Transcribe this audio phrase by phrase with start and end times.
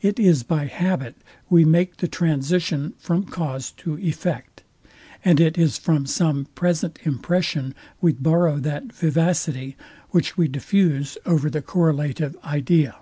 [0.00, 1.14] It is by habit
[1.48, 4.64] we make the transition from cause to effect;
[5.24, 9.76] and it is from some present impression we borrow that vivacity,
[10.10, 12.96] which we diffuse over the correlative idea.